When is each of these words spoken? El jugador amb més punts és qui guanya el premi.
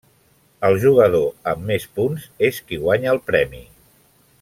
El 0.69 0.77
jugador 0.83 1.27
amb 1.53 1.69
més 1.73 1.87
punts 1.99 2.27
és 2.51 2.61
qui 2.69 2.83
guanya 2.87 3.15
el 3.17 3.25
premi. 3.33 3.67